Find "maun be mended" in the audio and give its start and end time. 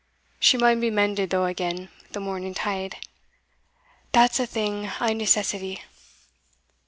0.57-1.29